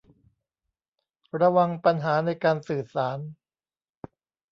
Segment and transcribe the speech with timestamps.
[1.41, 3.17] ระวังปัญหาในการสื่อสาร